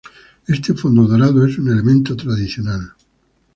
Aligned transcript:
Este 0.47 0.73
fondo 0.73 1.03
dorado 1.05 1.45
es 1.45 1.59
un 1.59 1.71
elemento 1.71 2.15
tradicional. 2.17 2.91